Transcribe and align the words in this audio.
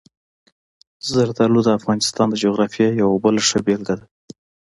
زردالو 1.09 1.59
د 1.63 1.69
افغانستان 1.79 2.27
د 2.29 2.35
جغرافیې 2.43 2.89
یوه 3.01 3.17
بله 3.23 3.41
ښه 3.47 3.59
بېلګه 3.65 3.95
ده. 3.99 4.05